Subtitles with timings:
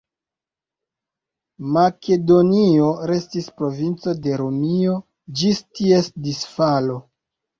[1.73, 4.97] Makedonio restis provinco de Romio
[5.41, 6.99] ĝis ties disfalo.